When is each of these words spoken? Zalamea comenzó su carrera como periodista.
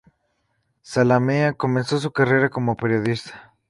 Zalamea 0.83 1.53
comenzó 1.53 1.99
su 1.99 2.11
carrera 2.11 2.49
como 2.49 2.75
periodista. 2.75 3.53